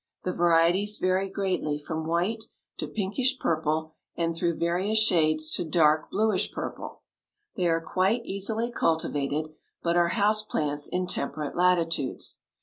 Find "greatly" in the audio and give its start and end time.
1.29-1.77